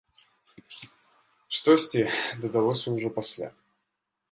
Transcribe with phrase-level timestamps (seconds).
[1.59, 2.01] Штосьці
[2.41, 3.47] дадалося ўжо пасля.